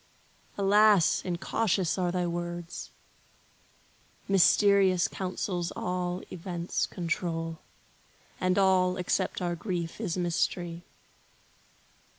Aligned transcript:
Alas, 0.57 1.21
incautious 1.23 1.95
are 1.95 2.11
thy 2.11 2.25
words! 2.25 2.89
Mysterious 4.27 5.07
counsels 5.07 5.71
all 5.75 6.23
events 6.31 6.87
control, 6.87 7.59
And 8.39 8.57
all, 8.57 8.97
except 8.97 9.43
our 9.43 9.55
grief, 9.55 10.01
is 10.01 10.17
mystery. 10.17 10.85